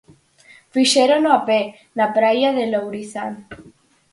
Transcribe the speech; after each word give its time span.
Fixérono 0.73 1.29
a 1.33 1.39
pé, 1.49 1.59
na 1.97 2.07
praia 2.17 2.49
de 2.57 2.65
Lourizán. 2.71 3.33